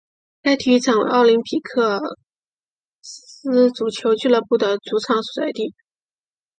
[0.41, 2.17] 该体育场为奥林匹亚克
[3.03, 5.75] 斯足球俱乐部的主场所在地。